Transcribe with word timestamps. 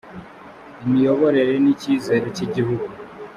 imiyoborere 0.85 1.53
n 1.63 1.65
icyizere 1.73 2.25
cyigihugu 2.35 2.87